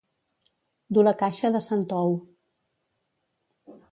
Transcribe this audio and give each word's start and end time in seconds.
Dur 0.97 1.03
la 1.07 1.13
caixa 1.19 1.51
de 1.57 1.61
sant 1.67 1.85
Ou. 1.99 2.17